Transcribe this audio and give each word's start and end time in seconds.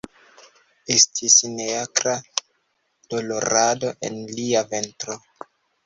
Estis 0.95 1.35
neakra 1.59 2.17
dolorado 3.13 3.97
en 4.11 4.21
lia 4.37 4.69
ventro. 4.77 5.23